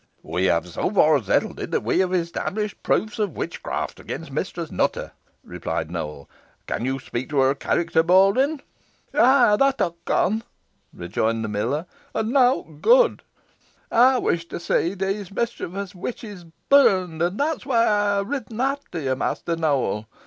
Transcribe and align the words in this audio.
"We 0.23 0.45
have 0.45 0.67
so 0.67 0.89
far 0.89 1.21
settled 1.21 1.59
it, 1.59 1.69
that 1.69 1.83
we 1.83 1.99
have 1.99 2.11
established 2.11 2.81
proofs 2.81 3.19
of 3.19 3.37
witchcraft 3.37 3.99
against 3.99 4.31
Mistress 4.31 4.71
Nutter," 4.71 5.11
replied 5.43 5.91
Nowell. 5.91 6.27
"Can 6.65 6.85
you 6.85 6.97
speak 6.97 7.29
to 7.29 7.37
her 7.41 7.53
character, 7.53 8.01
Baldwyn?" 8.01 8.61
"Yeigh, 9.13 9.57
that 9.57 9.79
ey 9.79 9.91
con," 10.05 10.41
rejoined 10.91 11.43
the 11.45 11.49
miller, 11.49 11.85
"an 12.15 12.31
nowt 12.31 12.81
good. 12.81 13.21
Ey 13.91 14.17
wish 14.17 14.47
to 14.47 14.59
see 14.59 14.93
aw 14.93 14.95
these 14.95 15.29
mischeevous 15.29 15.93
witches 15.93 16.45
burnt; 16.67 17.21
an 17.21 17.37
that's 17.37 17.67
why 17.67 17.83
ey 17.83 18.23
ha' 18.23 18.23
ridden 18.27 18.59
efter 18.59 18.99
yo, 19.01 19.13
Mester 19.13 19.55
Nowell. 19.55 20.07